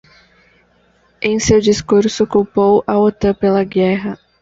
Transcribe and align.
Em 1.21 1.37
seu 1.39 1.61
discurso, 1.61 2.25
culpou 2.25 2.83
a 2.87 2.97
Otan 2.97 3.35
pela 3.35 3.63
guerra 3.63 4.17